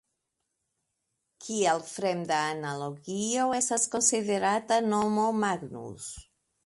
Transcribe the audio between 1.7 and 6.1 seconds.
fremda analogio estas konsiderata nomo "Magnus".